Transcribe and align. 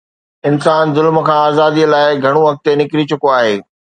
انسان 0.49 0.85
ظلم 0.97 1.17
کان 1.27 1.39
آزاديءَ 1.49 1.91
لاءِ 1.93 2.17
گهڻو 2.23 2.41
اڳتي 2.49 2.71
نڪري 2.81 3.03
چڪو 3.11 3.27
آهي. 3.39 3.55